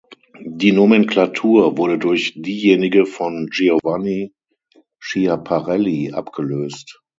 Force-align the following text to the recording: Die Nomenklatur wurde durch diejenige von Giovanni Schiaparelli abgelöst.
Die 0.43 0.71
Nomenklatur 0.71 1.77
wurde 1.77 1.99
durch 1.99 2.33
diejenige 2.35 3.05
von 3.05 3.49
Giovanni 3.51 4.33
Schiaparelli 4.97 6.11
abgelöst. 6.11 7.03